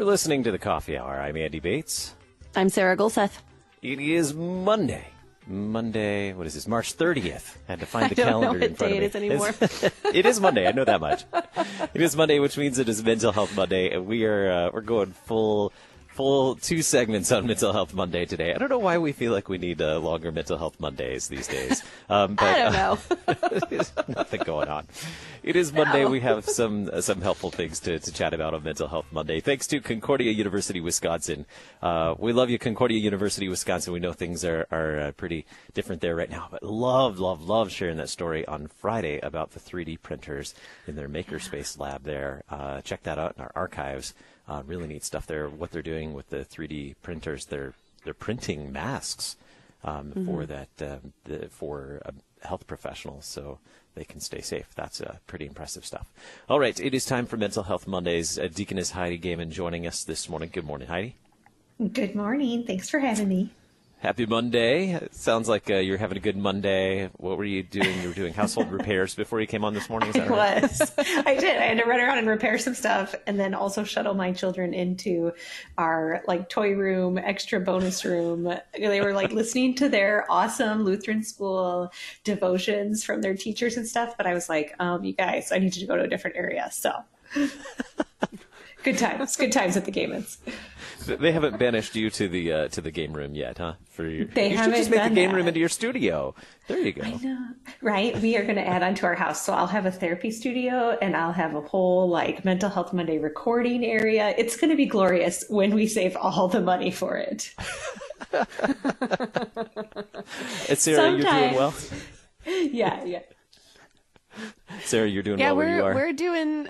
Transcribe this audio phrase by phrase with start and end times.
[0.00, 1.20] You're listening to the Coffee Hour.
[1.20, 2.14] I'm Andy Bates.
[2.56, 3.32] I'm Sarah Gulseth.
[3.82, 5.04] It is Monday.
[5.46, 6.66] Monday, what is this?
[6.66, 7.56] March 30th.
[7.68, 9.04] I had to find the I don't know calendar in front of me.
[9.04, 9.54] is anymore.
[10.14, 10.66] It is Monday.
[10.66, 11.26] I know that much.
[11.92, 14.80] It is Monday, which means it is Mental Health Monday, and we are uh, we're
[14.80, 15.70] going full
[16.14, 18.52] full two segments on Mental Health Monday today.
[18.54, 21.46] I don't know why we feel like we need uh, longer Mental Health Mondays these
[21.46, 21.82] days.
[22.08, 23.58] Um, but, I don't know.
[23.70, 24.86] There's nothing going on.
[25.42, 26.04] It is Monday.
[26.04, 29.40] We have some uh, some helpful things to, to chat about on Mental Health Monday.
[29.40, 31.46] Thanks to Concordia University, Wisconsin.
[31.80, 33.92] Uh, we love you, Concordia University, Wisconsin.
[33.92, 37.70] We know things are are uh, pretty different there right now, but love, love, love
[37.70, 40.54] sharing that story on Friday about the 3D printers
[40.86, 42.42] in their makerspace lab there.
[42.50, 44.14] Uh, check that out in our archives.
[44.50, 45.48] Uh, really neat stuff there.
[45.48, 49.36] What they're doing with the 3D printers, they're they're printing masks
[49.84, 52.10] um, for that um, the, for uh,
[52.42, 53.60] health professionals, so
[53.94, 54.66] they can stay safe.
[54.74, 56.08] That's uh, pretty impressive stuff.
[56.48, 58.40] All right, it is time for Mental Health Mondays.
[58.40, 60.50] Uh, Deaconess Heidi Goehmann joining us this morning.
[60.52, 61.14] Good morning, Heidi.
[61.92, 62.64] Good morning.
[62.64, 63.50] Thanks for having me.
[64.00, 64.94] Happy Monday.
[64.94, 67.10] It sounds like uh, you're having a good Monday.
[67.18, 68.00] What were you doing?
[68.00, 70.08] You were doing household repairs before you came on this morning.
[70.08, 70.62] Is that I right?
[70.62, 70.92] was.
[70.98, 71.58] I did.
[71.58, 74.72] I had to run around and repair some stuff and then also shuttle my children
[74.72, 75.32] into
[75.76, 78.44] our like toy room, extra bonus room.
[78.72, 81.92] They were like listening to their awesome Lutheran school
[82.24, 84.16] devotions from their teachers and stuff.
[84.16, 86.38] But I was like, um, you guys, I need you to go to a different
[86.38, 86.70] area.
[86.72, 86.90] So
[88.82, 89.36] good times.
[89.36, 90.38] Good times at the Goehmanns.
[91.06, 93.74] They haven't banished you to the uh, to the game room yet, huh?
[93.90, 95.36] For your, They you should haven't just make the game that.
[95.36, 96.34] room into your studio.
[96.68, 97.02] There you go.
[97.02, 97.38] I know,
[97.82, 98.16] Right.
[98.20, 99.44] We are going to add on to our house.
[99.44, 103.18] So I'll have a therapy studio and I'll have a whole like mental health Monday
[103.18, 104.34] recording area.
[104.38, 107.54] It's going to be glorious when we save all the money for it.
[110.68, 111.74] And Sarah, you're doing well.
[112.46, 113.04] Yeah.
[113.04, 113.20] Yeah.
[114.84, 115.94] Sarah, you're doing yeah, well where you we're are.
[115.94, 116.68] we're doing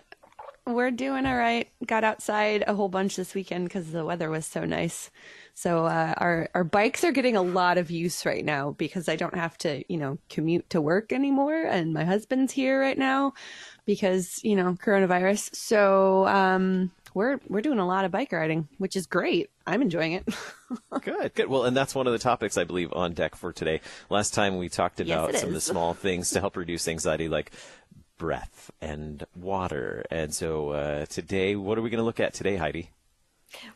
[0.74, 1.68] we're doing all right.
[1.86, 5.10] Got outside a whole bunch this weekend because the weather was so nice.
[5.54, 9.16] So uh, our our bikes are getting a lot of use right now because I
[9.16, 13.34] don't have to you know commute to work anymore, and my husband's here right now
[13.84, 15.54] because you know coronavirus.
[15.54, 19.50] So um, we're we're doing a lot of bike riding, which is great.
[19.66, 20.28] I'm enjoying it.
[21.02, 21.48] Good, good.
[21.48, 23.80] Well, and that's one of the topics I believe on deck for today.
[24.08, 27.28] Last time we talked about it some of the small things to help reduce anxiety,
[27.28, 27.50] like
[28.20, 30.04] breath and water.
[30.10, 32.90] And so uh, today, what are we going to look at today, Heidi?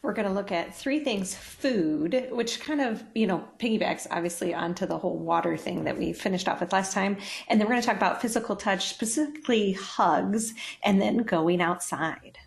[0.02, 4.52] We're going to look at three things food, which kind of, you know, piggybacks obviously
[4.52, 7.16] onto the whole water thing that we finished off with last time.
[7.48, 10.52] And then we're going to talk about physical touch, specifically hugs,
[10.84, 12.38] and then going outside.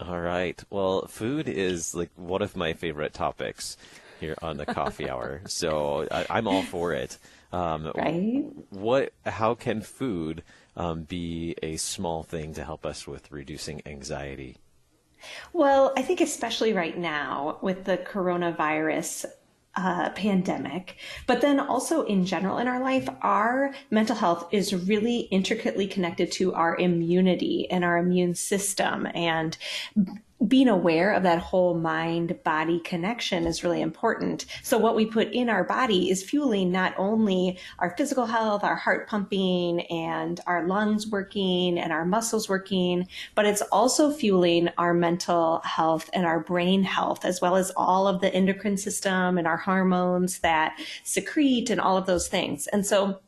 [0.00, 0.62] All right.
[0.68, 3.76] Well, food is like one of my favorite topics
[4.18, 5.42] here on the coffee hour.
[5.46, 7.18] So I, I'm all for it.
[7.52, 8.44] Um, Right?
[8.70, 9.12] What?
[9.24, 10.42] How can food
[10.78, 14.56] um, be a small thing to help us with reducing anxiety?
[15.52, 19.26] Well, I think especially right now with the coronavirus
[19.74, 20.96] uh, pandemic,
[21.26, 26.32] but then also in general in our life, our mental health is really intricately connected
[26.32, 29.06] to our immunity and our immune system.
[29.14, 29.56] And
[30.46, 34.46] being aware of that whole mind body connection is really important.
[34.62, 38.76] So, what we put in our body is fueling not only our physical health, our
[38.76, 44.94] heart pumping, and our lungs working, and our muscles working, but it's also fueling our
[44.94, 49.46] mental health and our brain health, as well as all of the endocrine system and
[49.46, 52.68] our hormones that secrete and all of those things.
[52.68, 53.18] And so,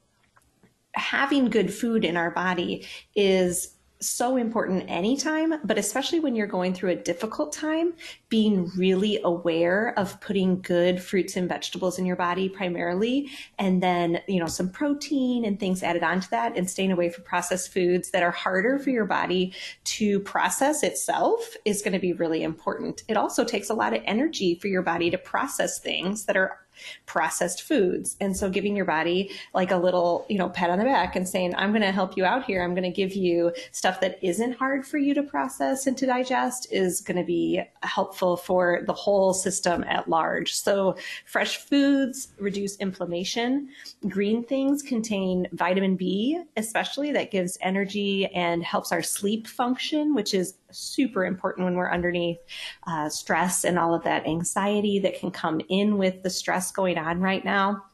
[0.95, 6.73] having good food in our body is so important anytime, but especially when you're going
[6.73, 7.93] through a difficult time,
[8.29, 13.29] being really aware of putting good fruits and vegetables in your body primarily,
[13.59, 17.25] and then, you know, some protein and things added onto that, and staying away from
[17.25, 19.53] processed foods that are harder for your body
[19.85, 23.03] to process itself is going to be really important.
[23.07, 26.59] It also takes a lot of energy for your body to process things that are
[27.07, 28.17] processed foods.
[28.21, 31.29] And so giving your body like a little, you know, pat on the back and
[31.29, 32.63] saying, I'm going to help you out here.
[32.63, 36.07] I'm going to give you stuff that isn't hard for you to process and to
[36.07, 40.55] digest is going to be helpful for the whole system at large.
[40.55, 40.97] So
[41.27, 43.69] fresh foods reduce inflammation.
[44.09, 50.35] Green things contain vitamin B, especially that gives energy and helps our sleep function, which
[50.35, 52.39] is super important when we're underneath
[52.87, 56.99] uh, stress and all of that anxiety that can come in with the stress going
[56.99, 57.85] on right now.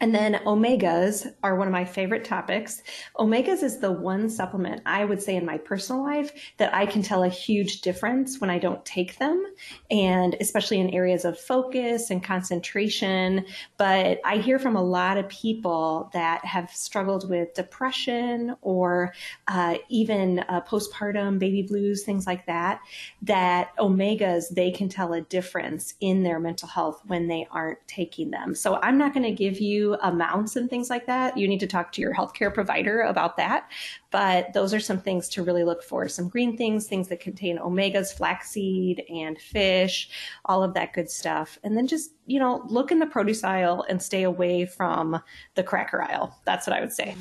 [0.00, 2.82] And then omegas are one of my favorite topics.
[3.16, 7.02] Omegas is the one supplement I would say in my personal life that I can
[7.02, 9.44] tell a huge difference when I don't take them,
[9.90, 13.44] and especially in areas of focus and concentration.
[13.76, 19.14] But I hear from a lot of people that have struggled with depression or
[19.48, 22.80] uh, even uh, postpartum baby blues, things like that,
[23.22, 28.30] that omegas, they can tell a difference in their mental health when they aren't taking
[28.30, 28.54] them.
[28.54, 31.66] So I'm not going to give you amounts and things like that, you need to
[31.66, 33.70] talk to your healthcare provider about that.
[34.10, 36.08] But those are some things to really look for.
[36.08, 40.10] Some green things, things that contain omegas, flaxseed and fish,
[40.44, 41.58] all of that good stuff.
[41.62, 45.20] And then just, you know, look in the produce aisle and stay away from
[45.54, 46.38] the cracker aisle.
[46.44, 47.16] That's what I would say.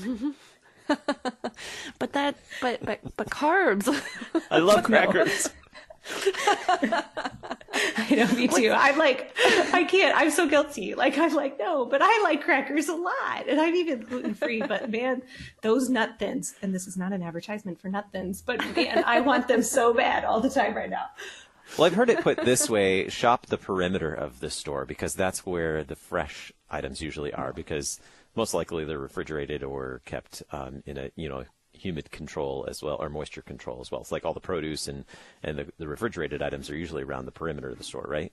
[2.00, 3.90] but that, but, but, but carbs.
[4.50, 5.50] I love crackers.
[7.98, 8.72] I know, me too.
[8.72, 9.36] I'm like,
[9.74, 10.16] I can't.
[10.16, 10.96] I'm so guilty.
[10.96, 14.62] Like, I'm like, no, but I like crackers a lot, and I'm even gluten free.
[14.62, 15.22] But man,
[15.62, 19.22] those nut thins, and this is not an advertisement for nut thins, but man, I
[19.22, 21.08] want them so bad all the time right now.
[21.78, 25.46] Well, I've heard it put this way: shop the perimeter of the store because that's
[25.46, 27.54] where the fresh items usually are.
[27.54, 28.00] Because
[28.36, 31.44] most likely they're refrigerated or kept um, in a you know
[31.78, 34.02] humid control as well, or moisture control as well.
[34.02, 35.06] It's like all the produce and,
[35.44, 38.32] and the, the refrigerated items are usually around the perimeter of the store, right?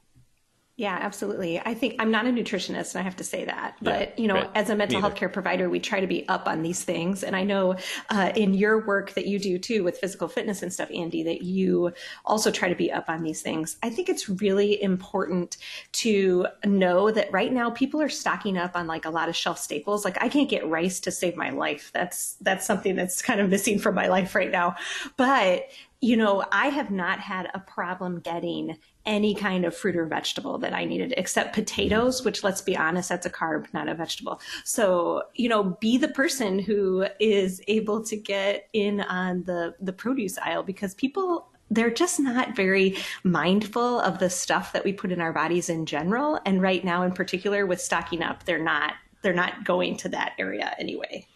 [0.76, 1.60] Yeah, absolutely.
[1.60, 3.76] I think I'm not a nutritionist and I have to say that.
[3.80, 4.50] But, yeah, you know, right.
[4.56, 7.22] as a mental health care provider, we try to be up on these things.
[7.22, 7.76] And I know
[8.10, 11.42] uh, in your work that you do too with physical fitness and stuff, Andy, that
[11.42, 11.92] you
[12.24, 13.76] also try to be up on these things.
[13.84, 15.58] I think it's really important
[15.92, 19.60] to know that right now people are stocking up on like a lot of shelf
[19.60, 20.04] staples.
[20.04, 21.92] Like I can't get rice to save my life.
[21.94, 24.74] That's that's something that's kind of missing from my life right now.
[25.16, 25.68] But
[26.00, 30.58] you know, I have not had a problem getting any kind of fruit or vegetable
[30.58, 34.40] that I needed, except potatoes, which let's be honest, that's a carb, not a vegetable.
[34.64, 39.92] So, you know, be the person who is able to get in on the, the
[39.92, 45.10] produce aisle because people they're just not very mindful of the stuff that we put
[45.10, 48.92] in our bodies in general and right now in particular with stocking up they're not
[49.22, 51.26] they're not going to that area anyway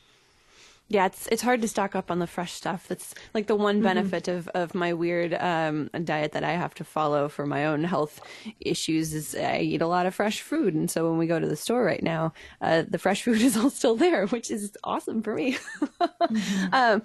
[0.90, 2.88] yeah, it's it's hard to stock up on the fresh stuff.
[2.88, 3.84] That's like the one mm-hmm.
[3.84, 4.38] benefit mm-hmm.
[4.38, 8.20] of, of my weird um, diet that I have to follow for my own health
[8.60, 11.46] issues is I eat a lot of fresh food, and so when we go to
[11.46, 12.32] the store right now,
[12.62, 15.58] uh, the fresh food is all still there, which is awesome for me.
[16.00, 16.68] mm-hmm.
[16.72, 17.02] um,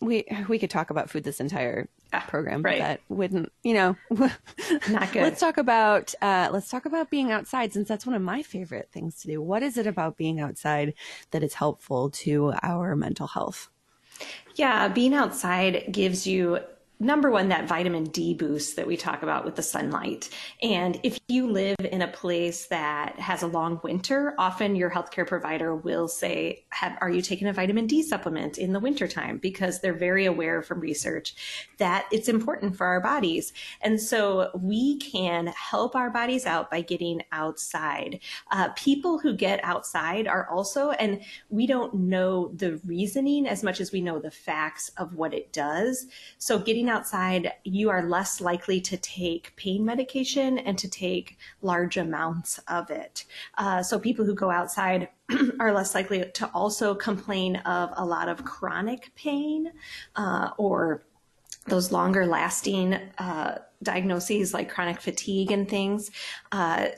[0.00, 1.88] we we could talk about food this entire
[2.28, 2.78] program, right.
[2.78, 5.22] but that wouldn't, you know, not good.
[5.22, 8.88] let's talk about uh, let's talk about being outside, since that's one of my favorite
[8.92, 9.42] things to do.
[9.42, 10.94] What is it about being outside
[11.32, 13.70] that is helpful to our mental health?
[14.54, 16.60] Yeah, being outside gives you
[17.00, 20.28] number one, that vitamin D boost that we talk about with the sunlight.
[20.62, 25.26] And if you live in a place that has a long winter, often your healthcare
[25.26, 26.64] provider will say,
[27.00, 29.38] Are you taking a vitamin D supplement in the wintertime?
[29.38, 33.52] Because they're very aware from research that it's important for our bodies.
[33.80, 38.20] And so we can help our bodies out by getting outside.
[38.50, 43.80] Uh, people who get outside are also, and we don't know the reasoning as much
[43.80, 46.06] as we know the facts of what it does.
[46.38, 51.96] So getting outside, you are less likely to take pain medication and to take large
[51.96, 53.24] amounts of it.
[53.56, 55.08] Uh, so people who go outside
[55.60, 59.72] are less likely to also complain of a lot of chronic pain
[60.16, 61.04] uh, or
[61.66, 66.10] those longer lasting uh, diagnoses like chronic fatigue and things.
[66.50, 66.88] Uh,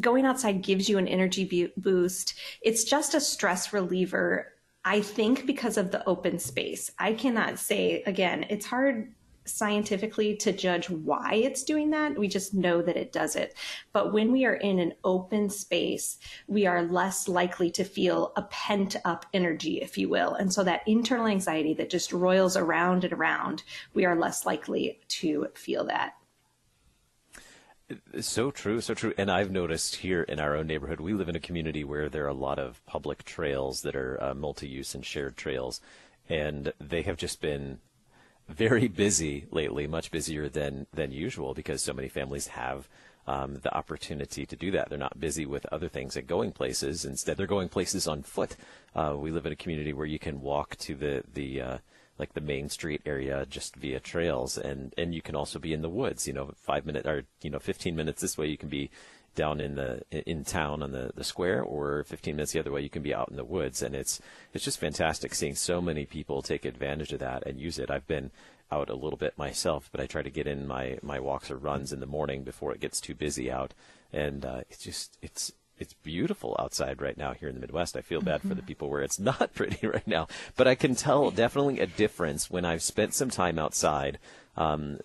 [0.00, 2.38] going outside gives you an energy boost.
[2.62, 4.52] It's just a stress reliever.
[4.84, 6.90] I think because of the open space.
[6.98, 9.12] I cannot say, again, it's hard
[9.44, 12.18] scientifically to judge why it's doing that.
[12.18, 13.56] We just know that it does it.
[13.92, 18.42] But when we are in an open space, we are less likely to feel a
[18.42, 20.34] pent up energy, if you will.
[20.34, 23.62] And so that internal anxiety that just roils around and around,
[23.94, 26.14] we are less likely to feel that.
[28.20, 29.12] So true, so true.
[29.18, 32.24] And I've noticed here in our own neighborhood, we live in a community where there
[32.24, 35.80] are a lot of public trails that are uh, multi use and shared trails.
[36.28, 37.80] And they have just been
[38.50, 42.88] very busy lately, much busier than than usual because so many families have
[43.26, 44.88] um, the opportunity to do that.
[44.88, 47.04] They're not busy with other things and going places.
[47.04, 48.56] Instead, they're going places on foot.
[48.94, 51.78] Uh, we live in a community where you can walk to the the uh,
[52.18, 55.82] like the main street area just via trails, and and you can also be in
[55.82, 56.26] the woods.
[56.26, 58.90] You know, five minute or you know, fifteen minutes this way, you can be
[59.34, 62.80] down in the in town on the, the square or 15 minutes the other way
[62.80, 64.20] you can be out in the woods and it's
[64.52, 68.06] it's just fantastic seeing so many people take advantage of that and use it i've
[68.06, 68.30] been
[68.72, 71.56] out a little bit myself but i try to get in my my walks or
[71.56, 73.72] runs in the morning before it gets too busy out
[74.12, 77.96] and uh, it's just it's it's beautiful outside right now here in the Midwest.
[77.96, 78.50] I feel bad mm-hmm.
[78.50, 81.86] for the people where it's not pretty right now, but I can tell definitely a
[81.86, 84.18] difference when I've spent some time outside.
[84.56, 84.98] Um,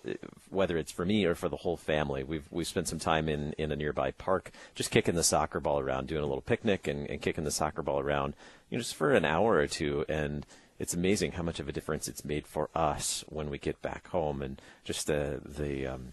[0.50, 3.52] whether it's for me or for the whole family, we've we've spent some time in,
[3.52, 7.08] in a nearby park, just kicking the soccer ball around, doing a little picnic and,
[7.08, 8.34] and kicking the soccer ball around,
[8.68, 10.44] you know, just for an hour or two, and
[10.78, 14.08] it's amazing how much of a difference it's made for us when we get back
[14.08, 16.12] home, and just the the um,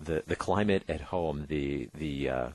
[0.00, 2.48] the the climate at home, the the uh,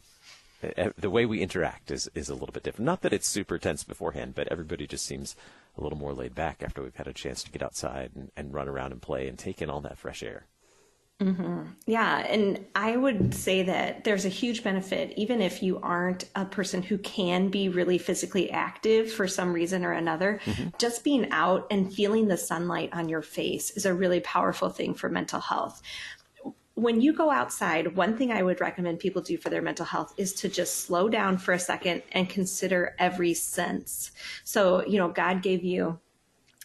[0.98, 2.86] the way we interact is is a little bit different.
[2.86, 5.36] Not that it's super tense beforehand, but everybody just seems
[5.77, 8.53] a little more laid back after we've had a chance to get outside and, and
[8.53, 10.46] run around and play and take in all that fresh air.
[11.22, 11.62] Mm-hmm.
[11.86, 16.43] Yeah, and I would say that there's a huge benefit, even if you aren't a
[16.43, 20.41] person who can be really physically active for some reason or another.
[20.43, 20.70] Mm-hmm.
[20.79, 24.96] Just being out and feeling the sunlight on your face is a really powerful thing
[24.96, 25.82] for mental health
[26.75, 30.13] when you go outside, one thing I would recommend people do for their mental health
[30.18, 34.12] is to just slow down for a second and consider every sense.
[34.44, 36.00] So, you know, God gave you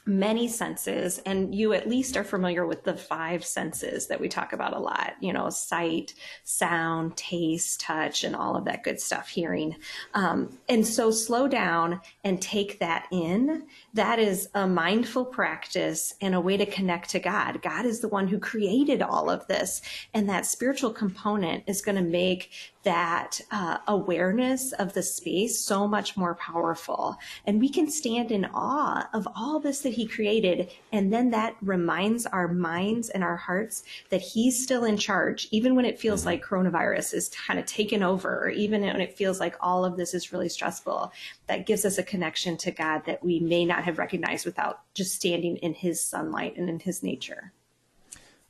[0.09, 4.53] many senses and you at least are familiar with the five senses that we talk
[4.53, 9.29] about a lot you know sight sound taste touch and all of that good stuff
[9.29, 9.77] hearing.
[10.15, 13.67] Um, and so slow down and take that in.
[13.95, 17.63] That is a mindful practice and a way to connect to god.
[17.63, 19.83] God is the one who created all of this
[20.15, 22.51] and that spiritual component is going to make
[22.85, 27.19] that uh, awareness of the space so much more powerful.
[27.45, 30.71] And we can stand in awe of all this that he created.
[30.93, 35.75] And then that reminds our minds and our hearts that he's still in charge, even
[35.75, 39.41] when it feels like coronavirus is kind of taken over, or even when it feels
[39.41, 41.13] like all of this is really stressful.
[41.49, 45.15] That gives us a connection to God that we may not have recognized without just
[45.15, 47.53] standing in his sunlight and in his nature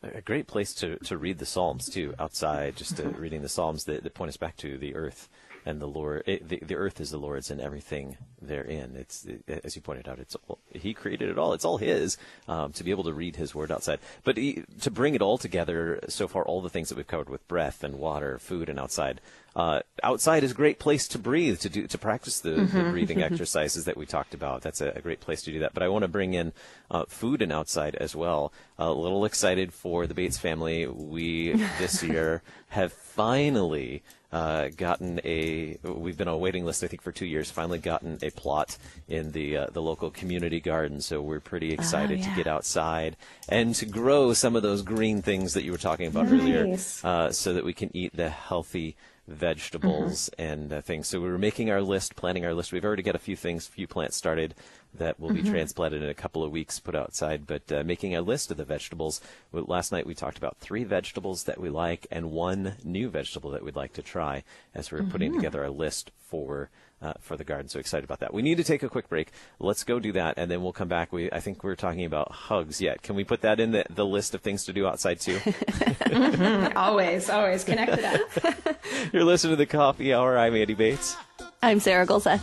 [0.00, 3.82] a great place to, to read the Psalms too, outside, just uh, reading the Psalms
[3.86, 5.28] that, that point us back to the earth
[5.68, 6.22] and the Lord.
[6.26, 8.96] It, the, the earth is the Lord's and everything therein.
[8.96, 11.52] It's it, as you pointed out, it's all, He created it all.
[11.52, 12.16] It's all His.
[12.48, 15.36] Um, to be able to read His Word outside, but he, to bring it all
[15.36, 18.80] together so far, all the things that we've covered with breath and water, food, and
[18.80, 19.20] outside.
[19.54, 22.78] Uh, outside is a great place to breathe, to do, to practice the, mm-hmm.
[22.78, 24.62] the breathing exercises that we talked about.
[24.62, 25.74] That's a, a, great place to do that.
[25.74, 26.52] But I want to bring in
[26.90, 28.52] uh, food and outside as well.
[28.78, 30.86] a little excited for the Bates family.
[30.86, 35.78] We this year have finally uh, gotten a.
[35.82, 37.50] We've been on a waiting list, I think, for two years.
[37.50, 38.76] Finally, gotten a plot
[39.08, 41.00] in the uh, the local community garden.
[41.00, 42.30] So we're pretty oh, excited oh, yeah.
[42.30, 43.16] to get outside
[43.48, 46.40] and to grow some of those green things that you were talking about nice.
[46.40, 48.96] earlier, uh, so that we can eat the healthy
[49.28, 50.52] vegetables mm-hmm.
[50.52, 51.06] and uh, things.
[51.06, 52.72] So we were making our list, planning our list.
[52.72, 54.54] We've already got a few things, a few plants started
[54.94, 55.52] that will be mm-hmm.
[55.52, 57.46] transplanted in a couple of weeks, put outside.
[57.46, 59.20] But uh, making a list of the vegetables.
[59.52, 63.64] Last night we talked about three vegetables that we like and one new vegetable that
[63.64, 65.10] we'd like to try as we are mm-hmm.
[65.10, 66.70] putting together our list for.
[67.00, 68.34] Uh, for the garden, so excited about that.
[68.34, 69.30] We need to take a quick break.
[69.60, 71.12] Let's go do that, and then we'll come back.
[71.12, 73.02] We, I think we're talking about hugs yet.
[73.02, 75.36] Can we put that in the, the list of things to do outside too?
[75.38, 76.76] mm-hmm.
[76.76, 78.80] Always, always connect to that.
[79.12, 80.36] You're listening to the Coffee Hour.
[80.36, 81.16] I'm Andy Bates.
[81.62, 82.42] I'm Sarah Gulseth.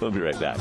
[0.00, 0.58] We'll be right back.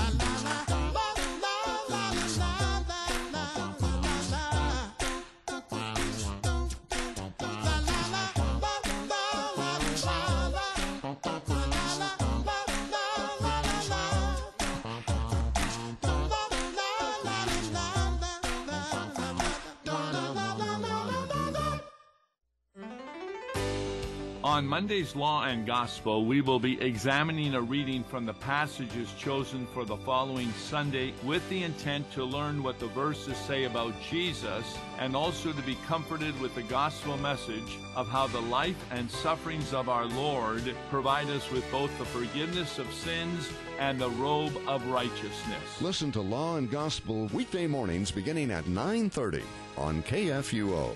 [24.90, 29.86] Monday's Law and Gospel, we will be examining a reading from the passages chosen for
[29.86, 35.16] the following Sunday with the intent to learn what the verses say about Jesus and
[35.16, 39.90] also to be comforted with the gospel message of how the life and sufferings of
[39.90, 45.82] our Lord provide us with both the forgiveness of sins and the robe of righteousness.
[45.82, 49.44] Listen to Law and Gospel weekday mornings beginning at 9:30
[49.78, 50.96] on KFUO.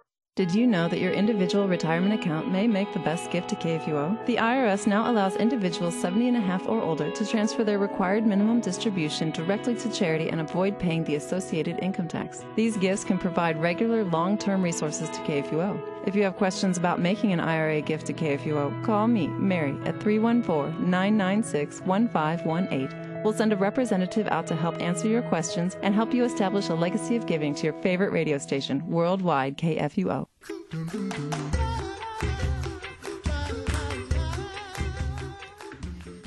[0.41, 4.25] Did you know that your individual retirement account may make the best gift to KFUO?
[4.25, 8.25] The IRS now allows individuals 70 and a half or older to transfer their required
[8.25, 12.43] minimum distribution directly to charity and avoid paying the associated income tax.
[12.55, 15.79] These gifts can provide regular long-term resources to KFUO.
[16.07, 20.01] If you have questions about making an IRA gift to KFUO, call me, Mary, at
[20.01, 26.11] 314 996 1518 We'll send a representative out to help answer your questions and help
[26.13, 30.27] you establish a legacy of giving to your favorite radio station, worldwide KFUO.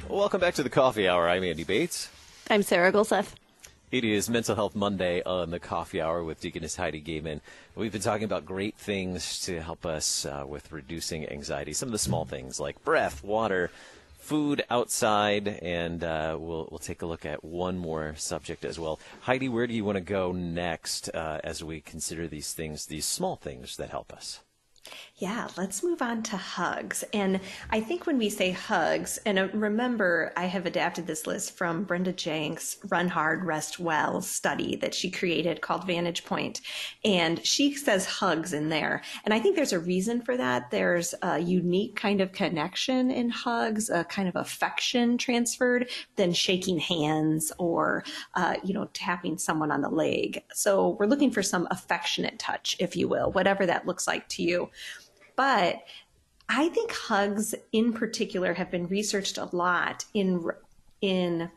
[0.08, 1.28] Welcome back to the Coffee Hour.
[1.28, 2.08] I'm Andy Bates.
[2.48, 3.34] I'm Sarah Gulseth.
[3.90, 7.40] It is Mental Health Monday on the Coffee Hour with Deaconess Heidi Goehmann.
[7.74, 11.72] We've been talking about great things to help us uh, with reducing anxiety.
[11.72, 13.70] Some of the small things like breath, water,
[14.24, 18.98] food outside, and uh, we'll we'll take a look at one more subject as well.
[19.20, 23.04] Heidi, where do you want to go next uh, as we consider these things, these
[23.04, 24.40] small things that help us?
[25.18, 27.04] Yeah, let's move on to hugs.
[27.12, 27.38] And
[27.70, 31.84] I think when we say hugs, and uh, remember, I have adapted this list from
[31.84, 36.62] Brenda Jenks' Run Hard, Rest Well study that she created called Vantage Point.
[37.04, 39.02] And she says hugs in there.
[39.24, 40.72] And I think there's a reason for that.
[40.72, 46.80] There's a unique kind of connection in hugs, a kind of affection transferred than shaking
[46.80, 48.02] hands or,
[48.34, 50.42] uh, you know, tapping someone on the leg.
[50.54, 54.42] So we're looking for some affectionate touch, if you will, whatever that looks like to
[54.42, 54.70] you.
[55.36, 55.82] But
[56.48, 60.44] I think hugs in particular have been researched a lot in
[61.00, 61.50] in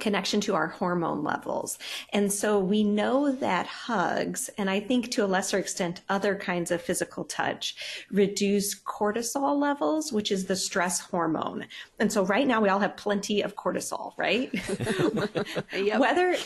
[0.00, 1.78] connection to our hormone levels.
[2.12, 6.70] And so we know that hugs, and I think to a lesser extent, other kinds
[6.70, 11.66] of physical touch reduce cortisol levels, which is the stress hormone.
[12.00, 14.52] And so right now we all have plenty of cortisol, right?
[15.72, 16.00] yep.
[16.00, 16.36] Whether,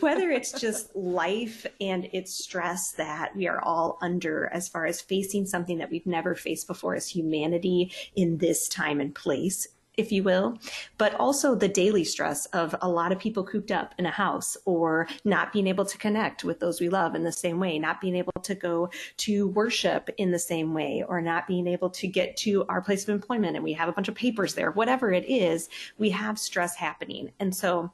[0.00, 5.00] whether it's just life and it's stress that we are all under as far as
[5.02, 10.12] facing something that we've never faced before as humanity in this time and place if
[10.12, 10.58] you will,
[10.98, 14.56] but also the daily stress of a lot of people cooped up in a house
[14.64, 18.00] or not being able to connect with those we love in the same way, not
[18.00, 22.06] being able to go to worship in the same way, or not being able to
[22.06, 24.70] get to our place of employment and we have a bunch of papers there.
[24.70, 27.32] Whatever it is, we have stress happening.
[27.40, 27.92] And so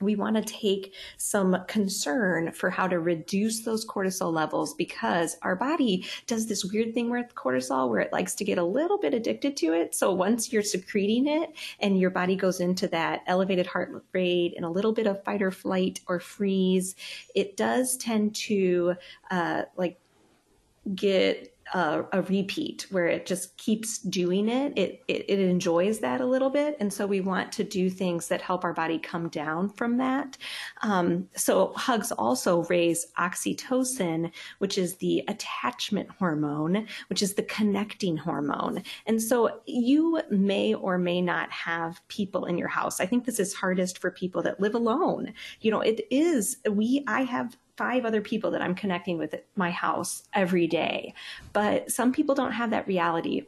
[0.00, 5.56] we want to take some concern for how to reduce those cortisol levels because our
[5.56, 9.14] body does this weird thing with cortisol where it likes to get a little bit
[9.14, 9.94] addicted to it.
[9.94, 11.50] So once you're secreting it
[11.80, 15.40] and your body goes into that elevated heart rate and a little bit of fight
[15.40, 16.94] or flight or freeze,
[17.34, 18.94] it does tend to
[19.30, 19.98] uh, like
[20.94, 24.72] get a, a, repeat where it just keeps doing it.
[24.76, 25.24] It, it.
[25.28, 26.76] it enjoys that a little bit.
[26.80, 30.36] And so we want to do things that help our body come down from that.
[30.82, 38.16] Um, so hugs also raise oxytocin, which is the attachment hormone, which is the connecting
[38.16, 38.82] hormone.
[39.06, 43.00] And so you may or may not have people in your house.
[43.00, 45.32] I think this is hardest for people that live alone.
[45.60, 49.46] You know, it is, we, I have five other people that I'm connecting with at
[49.54, 51.14] my house every day.
[51.52, 53.42] But some people don't have that reality.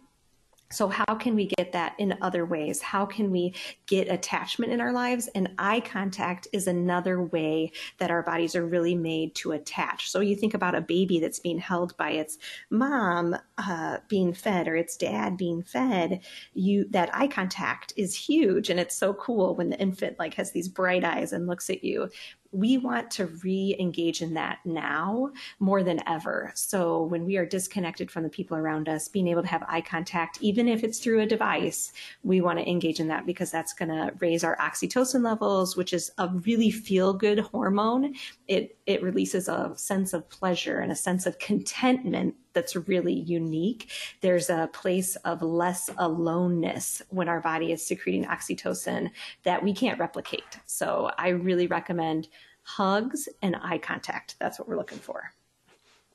[0.70, 2.82] So, how can we get that in other ways?
[2.82, 3.54] How can we
[3.86, 5.26] get attachment in our lives?
[5.34, 10.10] And eye contact is another way that our bodies are really made to attach.
[10.10, 12.36] So, you think about a baby that's being held by its
[12.68, 16.20] mom uh, being fed or its dad being fed.
[16.52, 20.52] You that eye contact is huge, and it's so cool when the infant like has
[20.52, 22.10] these bright eyes and looks at you
[22.52, 26.50] we want to re engage in that now more than ever.
[26.54, 29.82] So, when we are disconnected from the people around us, being able to have eye
[29.82, 33.74] contact, even if it's through a device, we want to engage in that because that's
[33.74, 38.14] going to raise our oxytocin levels, which is a really feel good hormone.
[38.46, 43.90] It, it releases a sense of pleasure and a sense of contentment that's really unique.
[44.20, 49.10] There's a place of less aloneness when our body is secreting oxytocin
[49.44, 50.58] that we can't replicate.
[50.66, 52.28] So I really recommend
[52.68, 54.36] hugs and eye contact.
[54.38, 55.32] That's what we're looking for.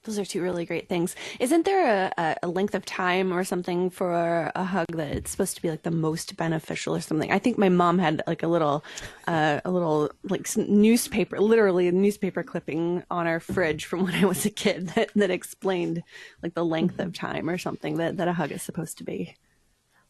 [0.04, 1.16] Those are two really great things.
[1.39, 5.56] Isn't there a, a, length of time or something for a hug that it's supposed
[5.56, 7.32] to be like the most beneficial or something?
[7.32, 8.84] I think my mom had like a little,
[9.28, 14.26] uh, a little like newspaper, literally a newspaper clipping on our fridge from when I
[14.26, 16.04] was a kid that, that explained
[16.44, 19.36] like the length of time or something that, that a hug is supposed to be.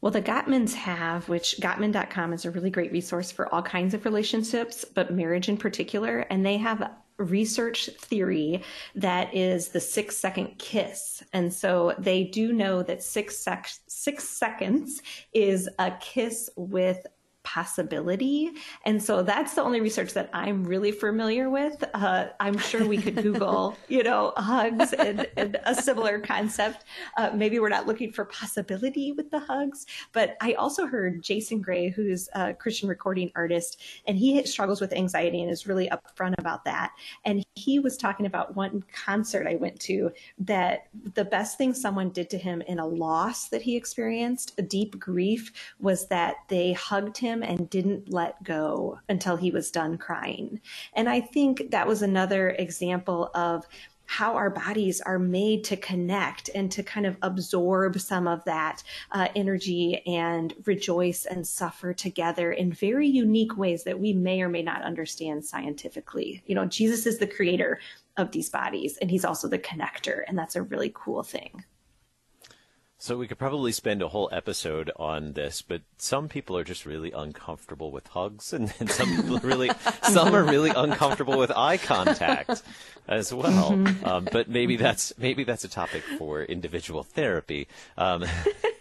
[0.04, 4.04] Well, the Gottmans have, which Gottman.com is a really great resource for all kinds of
[4.04, 6.26] relationships, but marriage in particular.
[6.30, 8.64] And they have research theory
[8.96, 11.24] that is the six second kiss.
[11.32, 15.02] And so they do know that six, sec- six seconds
[15.34, 17.08] is a kiss with
[17.44, 18.52] possibility.
[18.86, 21.84] And so that's the only research that I'm really familiar with.
[21.94, 26.86] Uh, I'm sure we could Google, you know, hugs and, and a similar concept.
[27.18, 31.62] Uh, maybe we're not looking for possibility with the hugs, but I also heard Jason
[31.62, 36.36] Gray, who's a Christian recording artist, and he struggles with anxiety and is really upfront
[36.38, 36.92] about that.
[37.26, 42.10] And he was talking about one concert I went to that the best thing someone
[42.10, 46.74] did to him in a loss that he experienced, a deep grief, was that they
[46.74, 50.62] hugged him and didn't let go until he was done crying.
[50.94, 53.66] And I think that was another example of
[54.06, 58.84] how our bodies are made to connect and to kind of absorb some of that
[59.12, 64.50] uh, energy and rejoice and suffer together in very unique ways that we may or
[64.50, 66.44] may not understand scientifically.
[66.46, 67.80] You know, Jesus is the creator
[68.18, 71.64] of these bodies and he's also the connector, and that's a really cool thing.
[73.04, 76.86] So we could probably spend a whole episode on this, but some people are just
[76.86, 79.72] really uncomfortable with hugs, and, and some people really,
[80.04, 82.64] some are really uncomfortable with eye contact
[83.10, 83.72] as well.
[83.72, 84.06] Mm-hmm.
[84.06, 88.24] Um, but maybe that's maybe that's a topic for individual therapy um,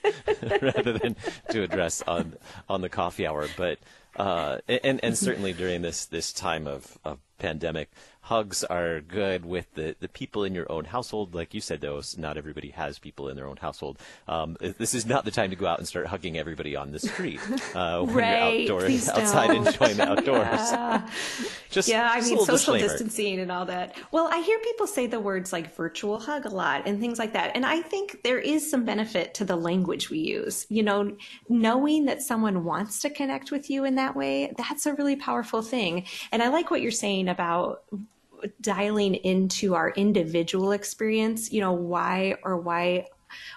[0.62, 1.16] rather than
[1.50, 2.36] to address on
[2.68, 3.48] on the coffee hour.
[3.56, 3.80] But
[4.14, 7.90] uh, and and certainly during this this time of, of pandemic,
[8.22, 11.34] hugs are good with the, the people in your own household.
[11.34, 13.98] Like you said, though, not everybody has people in their own household.
[14.28, 17.00] Um, this is not the time to go out and start hugging everybody on the
[17.00, 17.40] street
[17.74, 18.60] uh, when right.
[18.60, 20.38] you're outdoors, outside enjoying the outdoors.
[20.38, 21.08] yeah.
[21.68, 22.88] Just, yeah, I mean, social disclaimer.
[22.88, 23.96] distancing and all that.
[24.12, 27.32] Well, I hear people say the words like virtual hug a lot and things like
[27.32, 27.56] that.
[27.56, 30.64] And I think there is some benefit to the language we use.
[30.68, 31.16] You know,
[31.48, 35.60] knowing that someone wants to connect with you in that way, that's a really powerful
[35.60, 36.04] thing.
[36.30, 37.82] And I like what you're saying about
[38.60, 43.06] dialing into our individual experience, you know, why or why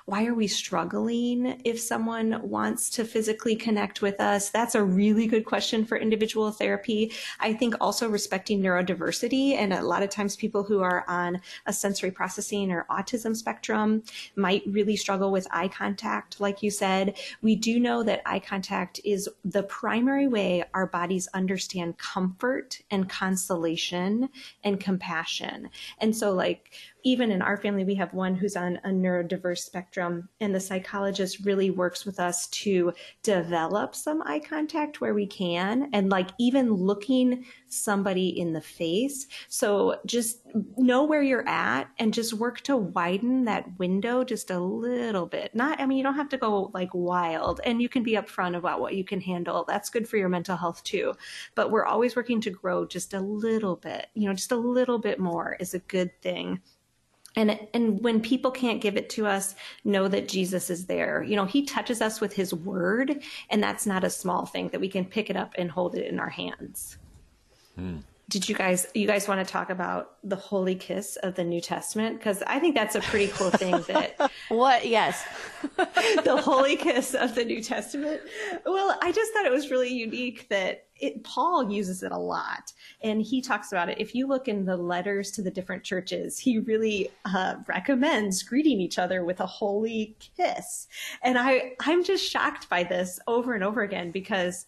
[0.06, 4.50] why are we struggling if someone wants to physically connect with us?
[4.50, 7.12] That's a really good question for individual therapy.
[7.40, 11.74] I think also respecting neurodiversity and a lot of times people who are on a
[11.74, 14.04] sensory processing or autism spectrum
[14.36, 16.40] might really struggle with eye contact.
[16.40, 21.28] Like you said, we do know that eye contact is the primary way our bodies
[21.34, 24.30] understand comfort and consolation
[24.64, 25.70] and compassion.
[26.00, 26.72] And so like
[27.06, 31.46] even in our family, we have one who's on a neurodiverse spectrum, and the psychologist
[31.46, 32.92] really works with us to
[33.22, 39.28] develop some eye contact where we can, and like even looking somebody in the face.
[39.50, 40.40] So just
[40.78, 45.54] know where you're at and just work to widen that window just a little bit.
[45.54, 48.58] Not, I mean, you don't have to go like wild, and you can be upfront
[48.58, 49.64] about what you can handle.
[49.68, 51.14] That's good for your mental health too.
[51.54, 54.98] But we're always working to grow just a little bit, you know, just a little
[54.98, 56.62] bit more is a good thing
[57.36, 61.24] and and when people can't give it to us know that jesus is there.
[61.24, 64.82] You know he touches us with his word and that's not a small thing that
[64.82, 66.98] we can pick it up and hold it in our hands.
[67.76, 67.98] Hmm.
[68.30, 71.62] did you guys you guys want to talk about the holy kiss of the new
[71.62, 72.18] testament?
[72.18, 74.88] Because i think that's a pretty cool thing that what?
[74.88, 75.26] Yes.
[76.24, 78.22] the holy kiss of the new testament.
[78.66, 82.72] Well i just thought it was really unique that it, Paul uses it a lot,
[83.02, 84.00] and he talks about it.
[84.00, 88.80] If you look in the letters to the different churches, he really uh, recommends greeting
[88.80, 90.88] each other with a holy kiss.
[91.22, 94.66] And I, I'm just shocked by this over and over again because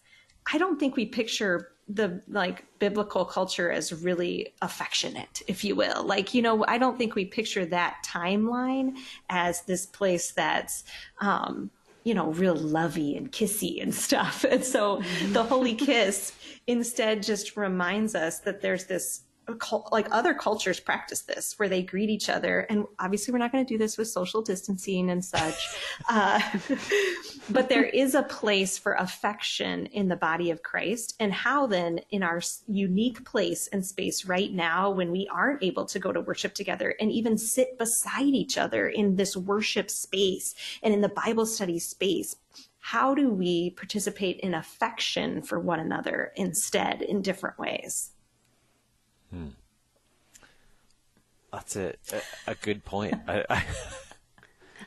[0.52, 6.04] I don't think we picture the like biblical culture as really affectionate, if you will.
[6.04, 8.96] Like, you know, I don't think we picture that timeline
[9.30, 10.84] as this place that's
[11.20, 11.70] um,
[12.08, 14.44] you know, real lovey and kissy and stuff.
[14.50, 16.32] And so the holy kiss
[16.66, 19.24] instead just reminds us that there's this
[19.90, 23.64] like other cultures practice this where they greet each other and obviously we're not going
[23.64, 25.68] to do this with social distancing and such
[26.08, 26.40] uh,
[27.50, 32.00] but there is a place for affection in the body of christ and how then
[32.10, 36.20] in our unique place and space right now when we aren't able to go to
[36.20, 41.08] worship together and even sit beside each other in this worship space and in the
[41.08, 42.36] bible study space
[42.80, 48.12] how do we participate in affection for one another instead in different ways
[49.30, 49.48] Hmm.
[51.52, 53.14] That's a, a, a good point.
[53.26, 53.64] I, I...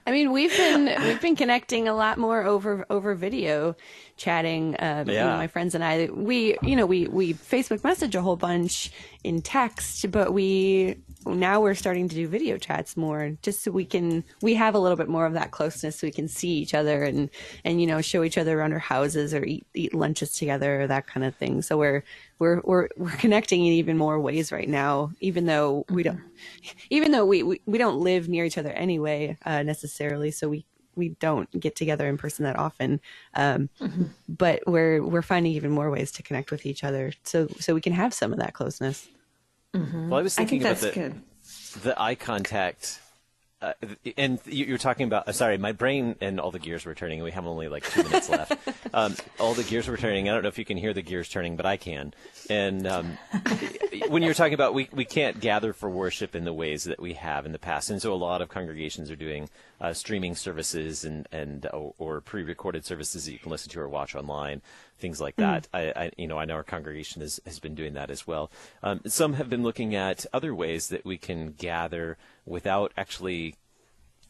[0.08, 3.76] I mean, we've been we've been connecting a lot more over over video,
[4.18, 4.76] chatting.
[4.76, 5.14] Uh, yeah.
[5.14, 8.36] You know, my friends and I, we you know we we Facebook message a whole
[8.36, 8.92] bunch
[9.24, 13.86] in text, but we now we're starting to do video chats more just so we
[13.86, 16.74] can we have a little bit more of that closeness so we can see each
[16.74, 17.30] other and
[17.64, 20.88] and you know show each other around our houses or eat eat lunches together or
[20.88, 22.04] that kind of thing so we're
[22.40, 26.20] we're we're we're connecting in even more ways right now even though we don't
[26.90, 30.66] even though we we, we don't live near each other anyway uh, necessarily so we
[30.96, 33.00] we don't get together in person that often.
[33.34, 34.04] Um, mm-hmm.
[34.28, 37.82] But we're we're finding even more ways to connect with each other, so so we
[37.82, 39.08] can have some of that closeness.
[39.76, 40.10] Mm-hmm.
[40.10, 41.22] Well, I was thinking I about the, good.
[41.84, 43.00] the eye contact
[43.62, 43.74] uh,
[44.18, 45.28] and you, are talking about.
[45.28, 47.22] Uh, sorry, my brain and all the gears were turning.
[47.22, 48.58] We have only like two minutes left.
[48.94, 50.28] Um, all the gears were turning.
[50.28, 52.14] I don't know if you can hear the gears turning, but I can.
[52.50, 53.18] And um,
[54.10, 57.14] when you're talking about we we can't gather for worship in the ways that we
[57.14, 61.06] have in the past, and so a lot of congregations are doing uh, streaming services
[61.06, 64.62] and and or, or, pre-recorded services that you can listen to or watch online,
[65.02, 65.68] things like that.
[65.74, 65.94] Mm.
[65.96, 68.52] I, I, you know I know our congregation has has been doing that as well.
[68.84, 73.56] Um, some have been looking at other ways that we can gather without actually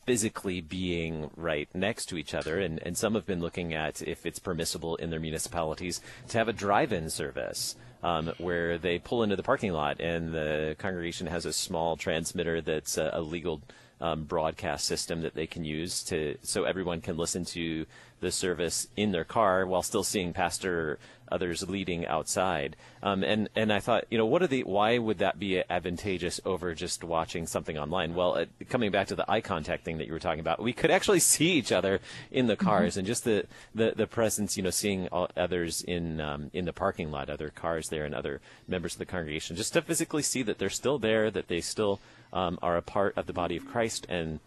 [0.06, 2.60] physically being right next to each other.
[2.60, 6.48] And, and some have been looking at if it's permissible in their municipalities to have
[6.48, 7.76] a drive in service.
[8.04, 12.60] Um, where they pull into the parking lot and the congregation has a small transmitter
[12.60, 13.62] that's a, a legal
[14.02, 17.86] um, broadcast system that they can use to so everyone can listen to
[18.20, 21.00] the service in their car while still seeing pastor
[21.32, 22.76] others leading outside.
[23.02, 26.40] Um, and and I thought, you know, what are the why would that be advantageous
[26.46, 28.14] over just watching something online?
[28.14, 30.74] Well, uh, coming back to the eye contact thing that you were talking about, we
[30.74, 32.00] could actually see each other
[32.32, 33.00] in the cars, mm-hmm.
[33.00, 37.12] and just the, the the presence, you know, seeing others in um, in the parking
[37.12, 40.60] lot, other cars there, and other members of the congregation, just to physically see that
[40.60, 42.00] they're still there, that they still
[42.34, 44.40] um, are a part of the body of Christ and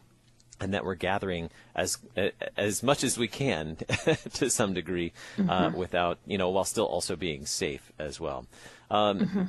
[0.61, 1.99] and that we're gathering as
[2.57, 3.77] as much as we can
[4.35, 5.51] to some degree uh, mm-hmm.
[5.51, 8.47] uh, without you know while still also being safe as well.
[8.91, 9.43] Um, mm-hmm.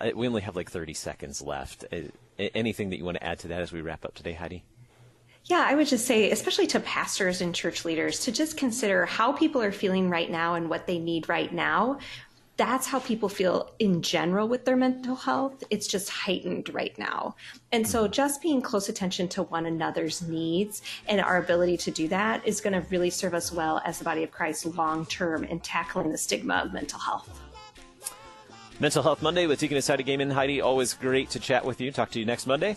[0.00, 1.84] I, we only have like 30 seconds left.
[1.92, 1.98] Uh,
[2.38, 4.64] anything that you want to add to that as we wrap up today, Heidi?
[5.46, 9.32] Yeah, I would just say, especially to pastors and church leaders, to just consider how
[9.32, 11.98] people are feeling right now and what they need right now
[12.56, 15.64] that's how people feel in general with their mental health.
[15.70, 17.34] It's just heightened right now.
[17.72, 18.12] And so mm-hmm.
[18.12, 22.60] just being close attention to one another's needs and our ability to do that is
[22.60, 26.10] going to really serve us well as the body of Christ long term in tackling
[26.10, 27.40] the stigma of mental health.
[28.80, 30.30] Mental Health Monday with Deaconess Heidi Goehmann.
[30.30, 31.92] Heidi, always great to chat with you.
[31.92, 32.76] Talk to you next Monday.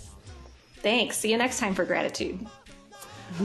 [0.77, 1.17] Thanks.
[1.17, 2.45] See you next time for gratitude.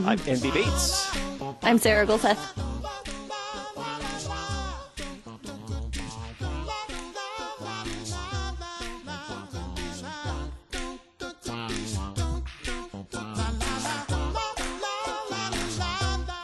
[0.04, 1.16] I'm Andy Bates.
[1.62, 2.71] I'm Sarah Gulseth.